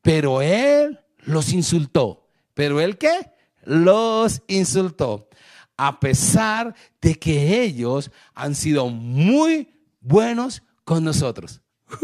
[0.00, 2.28] Pero él los insultó.
[2.54, 3.32] ¿Pero él qué?
[3.64, 5.28] Los insultó.
[5.76, 9.68] A pesar de que ellos han sido muy
[10.00, 11.60] buenos con nosotros.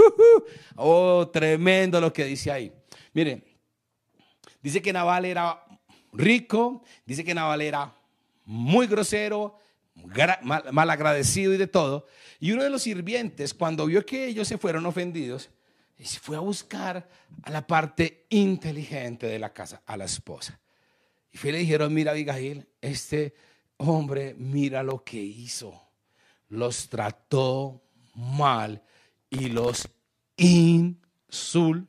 [0.77, 2.73] oh, tremendo lo que dice ahí.
[3.13, 3.45] Miren,
[4.63, 5.65] dice que Naval era
[6.13, 7.95] rico, dice que Naval era
[8.45, 9.57] muy grosero,
[10.43, 12.07] mal, agradecido y de todo.
[12.41, 15.51] Y uno de los sirvientes, cuando vio que ellos se fueron ofendidos,
[15.99, 17.09] se fue a buscar
[17.43, 20.61] a la parte inteligente de la casa, a la esposa.
[21.33, 23.35] Y fue le dijeron, mira Abigail, este
[23.79, 25.83] hombre, mira lo que hizo.
[26.49, 27.83] Los trató
[28.15, 28.83] mal
[29.29, 29.89] y los
[30.37, 31.89] insultó.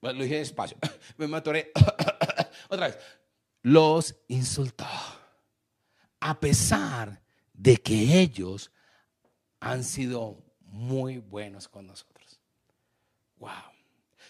[0.00, 0.76] Bueno, lo dije despacio,
[1.16, 1.72] me matoré.
[2.68, 2.98] Otra vez,
[3.62, 4.86] los insultó
[6.20, 7.20] a pesar
[7.52, 8.70] de que ellos
[9.58, 12.40] han sido muy buenos con nosotros.
[13.38, 13.50] Wow.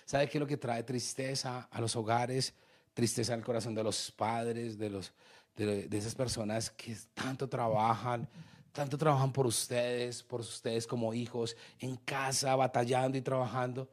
[0.04, 2.54] ¿Sabe qué es lo que trae tristeza a los hogares?
[2.94, 5.12] Tristeza al corazón de los padres, de, los,
[5.56, 8.28] de, esas personas que tanto trabajan,
[8.72, 13.88] tanto trabajan por ustedes, por ustedes como hijos, en casa, batallando y trabajando,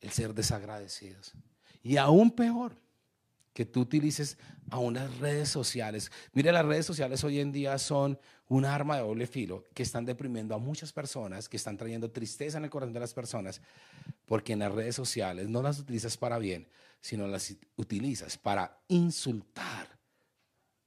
[0.00, 1.32] el ser desagradecidos.
[1.82, 2.74] Y aún peor,
[3.52, 4.38] que tú utilices
[4.70, 6.10] a unas redes sociales.
[6.32, 10.04] Mire, las redes sociales hoy en día son un arma de doble filo que están
[10.04, 13.60] deprimiendo a muchas personas, que están trayendo tristeza en el corazón de las personas,
[14.26, 16.68] porque en las redes sociales no las utilizas para bien,
[17.00, 19.98] sino las utilizas para insultar,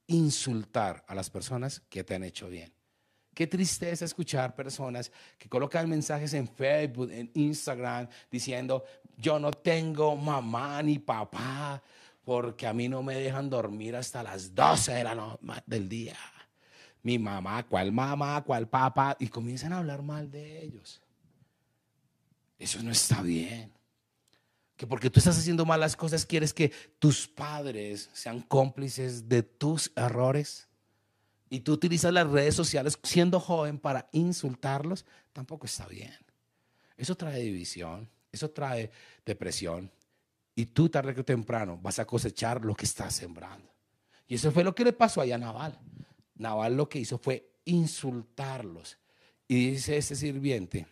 [0.07, 2.73] insultar a las personas que te han hecho bien.
[3.33, 8.83] Qué tristeza escuchar personas que colocan mensajes en Facebook, en Instagram, diciendo,
[9.17, 11.81] yo no tengo mamá ni papá
[12.23, 16.17] porque a mí no me dejan dormir hasta las 12 de la del día.
[17.01, 21.01] Mi mamá, cuál mamá, cuál papá, y comienzan a hablar mal de ellos.
[22.57, 23.73] Eso no está bien.
[24.77, 29.91] Que porque tú estás haciendo malas cosas, quieres que tus padres sean cómplices de tus
[29.95, 30.69] errores
[31.49, 36.15] y tú utilizas las redes sociales siendo joven para insultarlos, tampoco está bien.
[36.97, 38.89] Eso trae división, eso trae
[39.25, 39.91] depresión.
[40.55, 43.71] Y tú tarde que temprano vas a cosechar lo que estás sembrando.
[44.27, 45.79] Y eso fue lo que le pasó a Naval.
[46.35, 48.97] Naval lo que hizo fue insultarlos.
[49.47, 50.87] Y dice este sirviente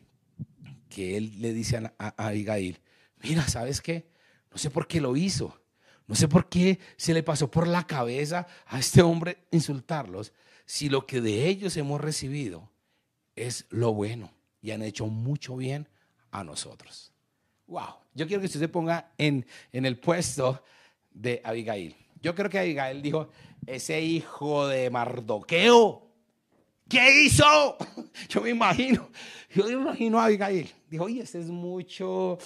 [0.89, 2.79] que él le dice a, a Abigail,
[3.23, 4.11] mira, ¿sabes qué?
[4.51, 5.61] No sé por qué lo hizo.
[6.07, 10.33] No sé por qué se le pasó por la cabeza a este hombre insultarlos
[10.65, 12.71] si lo que de ellos hemos recibido
[13.35, 15.87] es lo bueno y han hecho mucho bien
[16.31, 17.10] a nosotros.
[17.71, 20.61] Wow, yo quiero que usted se ponga en, en el puesto
[21.09, 21.95] de Abigail.
[22.21, 23.29] Yo creo que Abigail dijo,
[23.65, 26.05] ese hijo de Mardoqueo,
[26.89, 27.77] ¿qué hizo?
[28.27, 29.09] Yo me imagino,
[29.55, 30.69] yo me imagino a Abigail.
[30.89, 32.37] Dijo, oye, este es mucho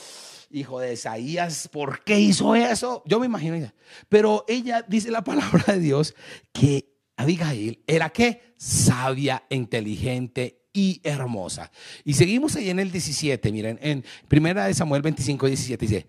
[0.51, 3.01] hijo de Isaías, ¿por qué hizo eso?
[3.07, 3.71] Yo me imagino.
[4.07, 6.13] Pero ella dice la palabra de Dios
[6.53, 8.53] que Abigail era qué?
[8.57, 11.71] Sabia, inteligente y hermosa.
[12.03, 16.07] Y seguimos ahí en el 17, miren, en primera de Samuel 25, 17 dice,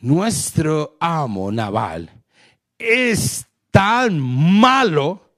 [0.00, 2.10] nuestro amo Naval
[2.78, 5.30] es tan malo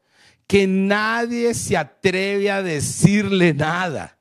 [0.47, 4.17] que nadie se atreve a decirle nada.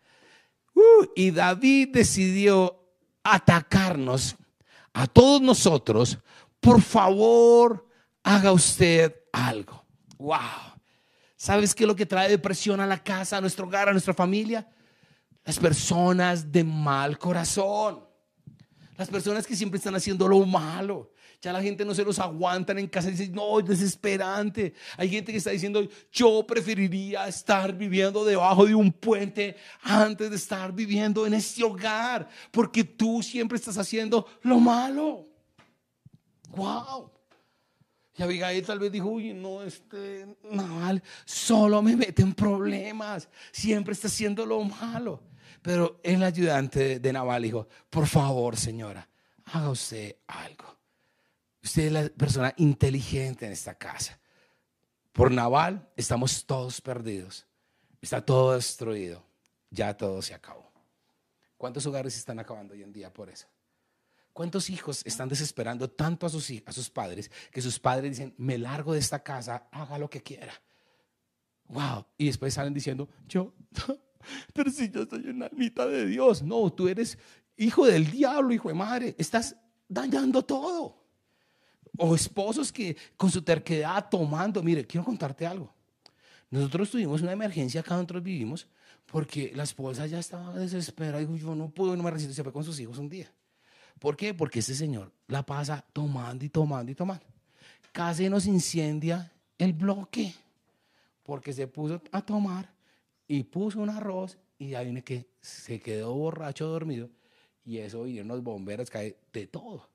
[0.73, 2.75] Uh, y David decidió
[3.23, 4.35] atacarnos
[4.93, 6.17] a todos nosotros.
[6.59, 7.87] Por favor,
[8.23, 9.85] haga usted algo.
[10.17, 10.76] Wow.
[11.37, 14.15] ¿Sabes qué es lo que trae depresión a la casa, a nuestro hogar, a nuestra
[14.15, 14.67] familia?
[15.45, 18.03] Las personas de mal corazón.
[18.97, 21.13] Las personas que siempre están haciendo lo malo.
[21.39, 24.73] Ya la gente no se los aguanta en casa y dice, no, es desesperante.
[24.97, 30.35] Hay gente que está diciendo, yo preferiría estar viviendo debajo de un puente antes de
[30.35, 35.27] estar viviendo en este hogar, porque tú siempre estás haciendo lo malo.
[36.55, 37.16] Wow.
[38.17, 43.93] Y Abigail tal vez dijo, uy, no, este mal, solo me mete en problemas, siempre
[43.93, 45.21] está haciendo lo malo.
[45.61, 49.07] Pero el ayudante de Naval dijo, por favor, señora,
[49.45, 50.77] haga usted algo.
[51.63, 54.19] Usted es la persona inteligente en esta casa.
[55.11, 57.45] Por Naval estamos todos perdidos.
[58.01, 59.23] Está todo destruido.
[59.69, 60.71] Ya todo se acabó.
[61.57, 63.47] ¿Cuántos hogares están acabando hoy en día por eso?
[64.37, 68.59] ¿Cuántos hijos están desesperando tanto a sus, a sus padres que sus padres dicen, me
[68.59, 70.53] largo de esta casa, haga lo que quiera?
[71.69, 72.05] Wow.
[72.19, 73.55] Y después salen diciendo, yo,
[74.53, 76.43] pero si yo soy una almita de Dios.
[76.43, 77.17] No, tú eres
[77.55, 79.15] hijo del diablo, hijo de madre.
[79.17, 79.55] Estás
[79.89, 81.03] dañando todo.
[81.97, 85.73] O esposos que con su terquedad tomando, mire, quiero contarte algo.
[86.51, 88.67] Nosotros tuvimos una emergencia acá donde nosotros vivimos
[89.07, 91.17] porque la esposa ya estaba desesperada.
[91.17, 92.35] Dijo, yo no puedo, no me resisto.
[92.35, 93.33] Se fue con sus hijos un día.
[93.99, 94.33] ¿Por qué?
[94.33, 97.25] Porque ese señor la pasa tomando y tomando y tomando.
[97.91, 100.33] Casi nos incendia el bloque
[101.23, 102.71] porque se puso a tomar
[103.27, 107.09] y puso un arroz y hay uno que se quedó borracho dormido
[107.65, 109.89] y eso vinieron los bomberos, cae de todo.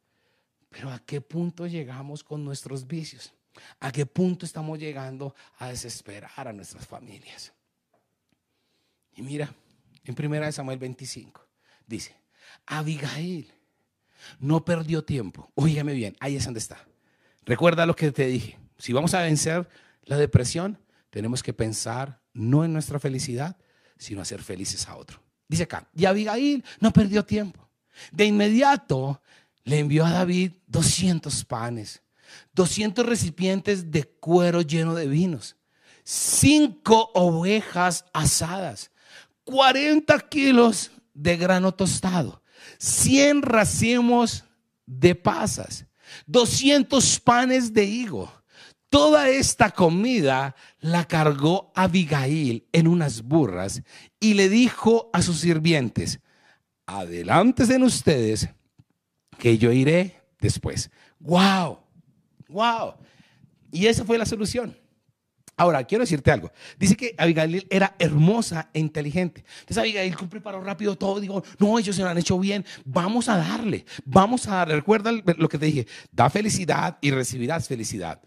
[0.68, 3.32] Pero ¿a qué punto llegamos con nuestros vicios?
[3.80, 7.52] ¿A qué punto estamos llegando a desesperar a nuestras familias?
[9.14, 9.54] Y mira,
[10.04, 11.46] en primera de Samuel 25
[11.86, 12.16] dice,
[12.66, 13.52] Abigail
[14.38, 15.50] no perdió tiempo.
[15.54, 16.86] Óigame bien, ahí es donde está.
[17.44, 18.58] Recuerda lo que te dije.
[18.78, 19.68] Si vamos a vencer
[20.04, 20.78] la depresión,
[21.10, 23.56] tenemos que pensar no en nuestra felicidad,
[23.98, 25.20] sino hacer felices a otro.
[25.48, 27.68] Dice acá, y Abigail no perdió tiempo.
[28.10, 29.20] De inmediato
[29.64, 32.02] le envió a David 200 panes,
[32.54, 35.56] 200 recipientes de cuero lleno de vinos,
[36.02, 38.90] cinco ovejas asadas,
[39.44, 42.41] 40 kilos de grano tostado
[42.78, 44.44] 100 racimos
[44.86, 45.86] de pasas,
[46.26, 48.32] 200 panes de higo.
[48.88, 53.82] Toda esta comida la cargó Abigail en unas burras
[54.20, 56.20] y le dijo a sus sirvientes,
[56.84, 58.50] adelante en ustedes
[59.38, 60.90] que yo iré después.
[61.18, 61.78] ¡Wow!
[62.48, 62.94] ¡Wow!
[63.70, 64.76] Y esa fue la solución.
[65.62, 66.50] Ahora, quiero decirte algo.
[66.76, 69.44] Dice que Abigail era hermosa e inteligente.
[69.60, 71.20] Entonces Abigail preparó rápido todo.
[71.20, 72.64] Digo, no, ellos se lo han hecho bien.
[72.84, 73.84] Vamos a darle.
[74.04, 74.74] Vamos a darle.
[74.74, 75.86] Recuerda lo que te dije.
[76.10, 78.20] Da felicidad y recibirás felicidad.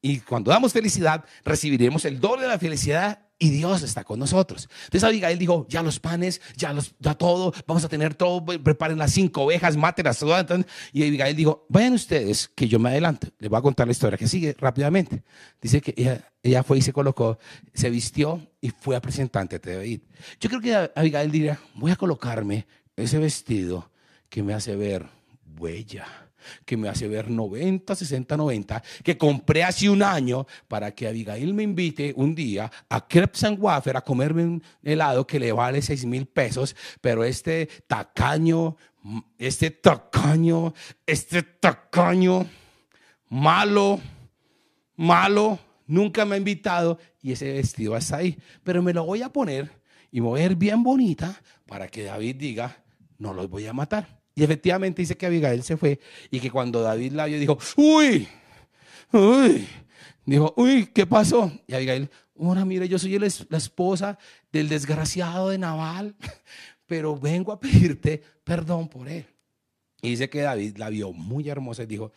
[0.00, 4.68] Y cuando damos felicidad, recibiremos el doble de la felicidad y Dios está con nosotros.
[4.84, 8.98] Entonces Abigail dijo, ya los panes, ya, los, ya todo, vamos a tener todo, preparen
[8.98, 10.46] las cinco ovejas, mátenlas todas.
[10.92, 13.28] Y Abigail dijo, vayan ustedes, que yo me adelanto.
[13.38, 15.22] Les voy a contar la historia que sigue rápidamente.
[15.60, 15.94] Dice que
[16.42, 17.38] ella, fue y se colocó,
[17.72, 20.00] se vistió y fue a presentante de David.
[20.40, 23.90] Yo creo que Abigail diría, voy a colocarme ese vestido
[24.28, 25.06] que me hace ver
[25.58, 26.27] huella
[26.64, 31.54] que me hace ver 90, 60, 90, que compré hace un año para que Abigail
[31.54, 35.82] me invite un día a Crepes and Wafer a comerme un helado que le vale
[35.82, 38.76] 6 mil pesos, pero este tacaño,
[39.38, 40.74] este tacaño,
[41.06, 42.46] este tacaño,
[43.28, 44.00] malo,
[44.96, 49.32] malo, nunca me ha invitado y ese vestido está ahí, pero me lo voy a
[49.32, 49.70] poner
[50.10, 52.84] y me voy a ver bien bonita para que David diga,
[53.18, 54.17] no los voy a matar.
[54.38, 55.98] Y efectivamente dice que Abigail se fue
[56.30, 58.28] y que cuando David la vio dijo, uy,
[59.12, 59.66] uy,
[60.24, 61.50] dijo, uy, ¿qué pasó?
[61.66, 62.08] Y Abigail,
[62.38, 64.16] ahora mire, yo soy la esposa
[64.52, 66.14] del desgraciado de Naval,
[66.86, 69.26] pero vengo a pedirte perdón por él.
[70.02, 72.12] Y dice que David la vio muy hermosa y dijo,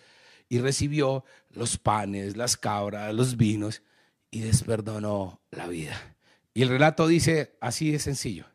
[0.48, 3.82] y recibió los panes, las cabras, los vinos
[4.30, 6.16] y desperdonó la vida.
[6.54, 8.46] Y el relato dice así de sencillo,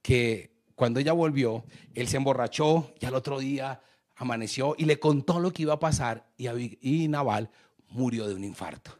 [0.00, 3.80] que cuando ella volvió, él se emborrachó y al otro día
[4.14, 6.46] amaneció y le contó lo que iba a pasar y,
[6.80, 7.50] y Naval
[7.90, 8.96] murió de un infarto.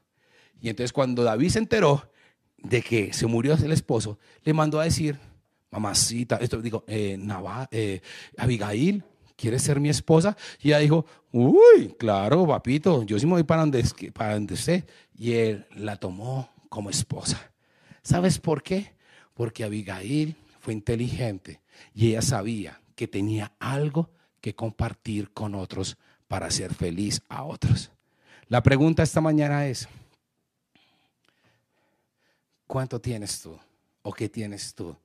[0.61, 2.11] Y entonces cuando David se enteró
[2.57, 5.21] de que se murió el esposo, le mandó a decir,
[5.71, 7.17] mamacita, esto digo, eh,
[7.71, 8.01] eh,
[8.37, 9.05] Abigail,
[9.37, 10.37] ¿quieres ser mi esposa?
[10.61, 14.85] Y ella dijo, uy, claro, papito, yo sí me voy para donde, para donde esté.
[15.17, 17.53] Y él la tomó como esposa.
[18.03, 18.97] ¿Sabes por qué?
[19.33, 21.61] Porque Abigail fue inteligente
[21.95, 25.97] y ella sabía que tenía algo que compartir con otros
[26.27, 27.91] para hacer feliz a otros.
[28.49, 29.89] La pregunta esta mañana es,
[32.67, 33.59] ¿cuánto tienes tú
[34.03, 34.97] o qué tienes tú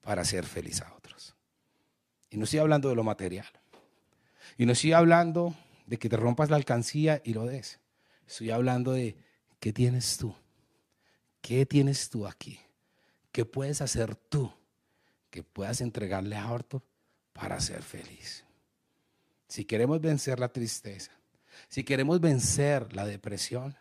[0.00, 1.34] para hacer feliz a otros?
[2.30, 3.46] Y no estoy hablando de lo material.
[4.56, 5.54] Y no estoy hablando
[5.86, 7.80] de que te rompas la alcancía y lo des.
[8.26, 9.16] Estoy hablando de
[9.60, 10.34] qué tienes tú.
[11.40, 12.58] ¿Qué tienes tú aquí?
[13.32, 14.52] ¿Qué puedes hacer tú
[15.30, 16.82] que puedas entregarle a otro
[17.32, 18.44] para ser feliz.
[19.48, 21.12] Si queremos vencer la tristeza,
[21.68, 23.76] si queremos vencer la depresión,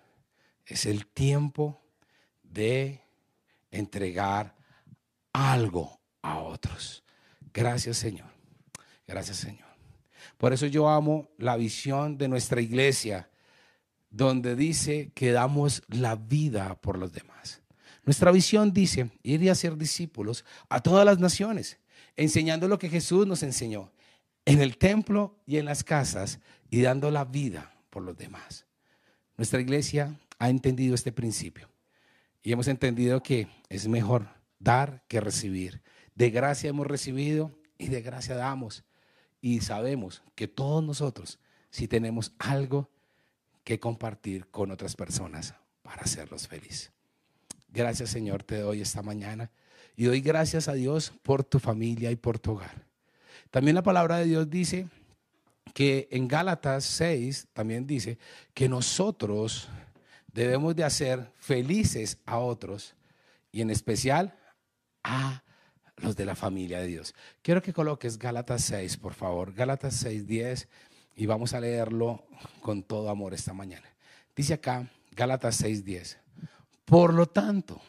[0.66, 1.82] es el tiempo
[2.44, 3.02] de
[3.72, 4.56] entregar
[5.34, 7.04] algo a otros.
[7.54, 8.30] Gracias Señor.
[9.06, 9.68] Gracias Señor.
[10.38, 13.30] Por eso yo amo la visión de nuestra iglesia,
[14.10, 17.62] donde dice que damos la vida por los demás.
[18.08, 21.78] Nuestra visión dice ir y hacer discípulos a todas las naciones,
[22.16, 23.92] enseñando lo que Jesús nos enseñó
[24.46, 26.40] en el templo y en las casas
[26.70, 28.66] y dando la vida por los demás.
[29.36, 31.68] Nuestra iglesia ha entendido este principio
[32.42, 35.82] y hemos entendido que es mejor dar que recibir.
[36.16, 38.86] De gracia hemos recibido y de gracia damos.
[39.42, 41.40] Y sabemos que todos nosotros,
[41.70, 42.90] si tenemos algo
[43.66, 46.97] que compartir con otras personas para hacerlos felices.
[47.70, 49.52] Gracias Señor, te doy esta mañana.
[49.96, 52.86] Y doy gracias a Dios por tu familia y por tu hogar.
[53.50, 54.88] También la palabra de Dios dice
[55.74, 58.18] que en Gálatas 6 también dice
[58.54, 59.70] que nosotros
[60.32, 62.96] debemos de hacer felices a otros
[63.52, 64.38] y en especial
[65.04, 65.44] a
[65.98, 67.16] los de la familia de Dios.
[67.42, 69.54] Quiero que coloques Gálatas 6, por favor.
[69.54, 70.68] Gálatas 6, 10
[71.16, 72.24] y vamos a leerlo
[72.62, 73.88] con todo amor esta mañana.
[74.36, 76.20] Dice acá, Gálatas 6, 10.
[76.88, 77.82] Por lo tanto,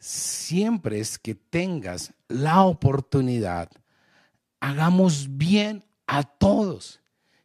[0.00, 3.70] siempre es que tengas la oportunidad,
[4.58, 7.00] hagamos bien a todos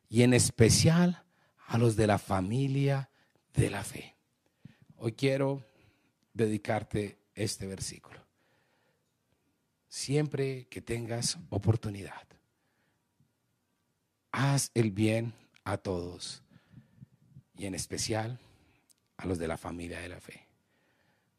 [0.10, 1.24] y en especial
[1.68, 3.12] a los de la familia
[3.54, 4.16] de la fe.
[4.96, 5.64] Hoy quiero
[6.34, 8.20] dedicarte este versículo.
[9.88, 12.28] Siempre que tengas oportunidad,
[14.32, 15.32] haz el bien
[15.64, 16.42] a todos
[17.56, 18.40] y en especial
[19.18, 20.51] a los de la familia de la fe.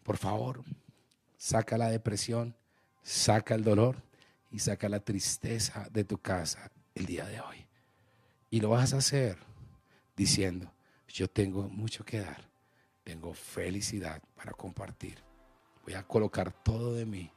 [0.03, 0.63] Por favor,
[1.37, 2.55] saca la depresión,
[3.03, 4.03] saca el dolor
[4.51, 7.67] y saca la tristeza de tu casa el día de hoy.
[8.51, 9.39] Y lo vas a hacer
[10.17, 10.73] diciendo,
[11.09, 12.49] yo tengo mucho que dar,
[13.05, 15.19] tengo felicidad para compartir.
[15.85, 17.31] Voy a colocar todo de mí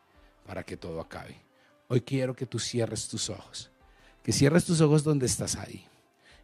[0.46, 1.42] para que todo acabe.
[1.88, 3.72] Hoy quiero que tú cierres tus ojos,
[4.24, 5.88] que cierres tus ojos donde estás ahí.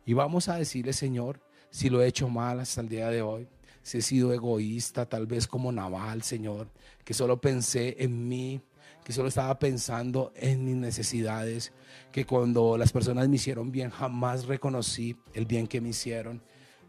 [0.05, 3.47] Y vamos a decirle, Señor, si lo he hecho mal hasta el día de hoy,
[3.83, 6.69] si he sido egoísta, tal vez como Naval, Señor,
[7.03, 8.61] que solo pensé en mí,
[9.03, 11.73] que solo estaba pensando en mis necesidades,
[12.11, 16.41] que cuando las personas me hicieron bien jamás reconocí el bien que me hicieron,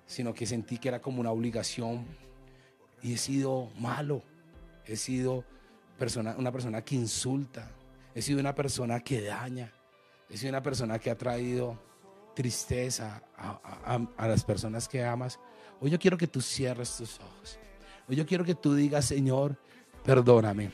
[0.07, 2.07] sino que sentí que era como una obligación
[3.03, 4.23] y he sido malo,
[4.87, 5.45] he sido
[5.99, 7.71] persona, una persona que insulta,
[8.15, 9.73] he sido una persona que daña,
[10.29, 11.81] he sido una persona que ha traído
[12.35, 15.39] tristeza a, a las personas que amas.
[15.83, 17.59] Hoy yo quiero que tú cierres tus ojos.
[18.09, 19.57] Hoy yo quiero que tú digas, Señor,
[20.05, 20.71] perdóname.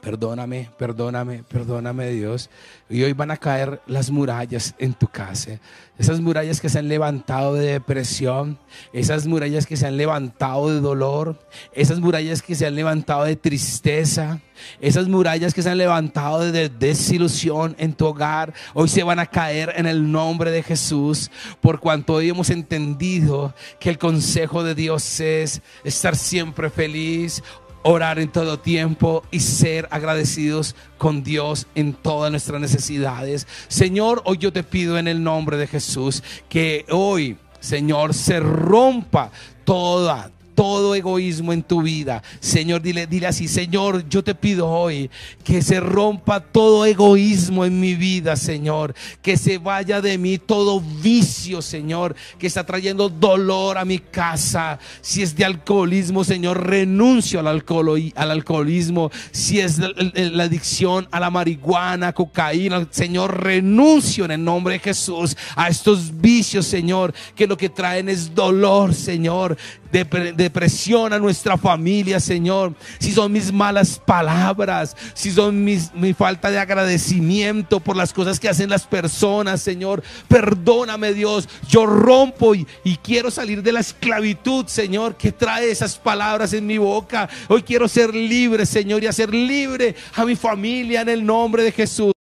[0.00, 2.48] Perdóname, perdóname, perdóname Dios.
[2.88, 5.60] Y hoy van a caer las murallas en tu casa.
[5.98, 8.58] Esas murallas que se han levantado de depresión,
[8.94, 13.36] esas murallas que se han levantado de dolor, esas murallas que se han levantado de
[13.36, 14.40] tristeza,
[14.80, 19.26] esas murallas que se han levantado de desilusión en tu hogar, hoy se van a
[19.26, 21.30] caer en el nombre de Jesús,
[21.60, 27.42] por cuanto hoy hemos entendido que el consejo de Dios es estar siempre feliz,
[27.82, 33.46] orar en todo tiempo y ser agradecidos con Dios en todas nuestras necesidades.
[33.68, 39.30] Señor, hoy yo te pido en el nombre de Jesús que hoy, Señor, se rompa
[39.64, 42.22] toda, todo egoísmo en tu vida.
[42.40, 45.10] Señor, dile, dile así, Señor, yo te pido hoy
[45.44, 48.94] que se rompa todo egoísmo en mi vida, Señor.
[49.22, 54.78] Que se vaya de mí todo vicio, Señor, que está trayendo dolor a mi casa.
[55.00, 59.10] Si es de alcoholismo, Señor, renuncio al, alcohol, al alcoholismo.
[59.30, 64.80] Si es la, la adicción a la marihuana, cocaína, Señor, renuncio en el nombre de
[64.80, 69.56] Jesús a estos vicios, Señor, que lo que traen es dolor, Señor
[69.92, 72.74] depresión a nuestra familia, Señor.
[72.98, 78.40] Si son mis malas palabras, si son mis, mi falta de agradecimiento por las cosas
[78.40, 80.02] que hacen las personas, Señor.
[80.28, 81.48] Perdóname, Dios.
[81.68, 86.66] Yo rompo y, y quiero salir de la esclavitud, Señor, que trae esas palabras en
[86.66, 87.28] mi boca.
[87.48, 91.72] Hoy quiero ser libre, Señor, y hacer libre a mi familia en el nombre de
[91.72, 92.12] Jesús.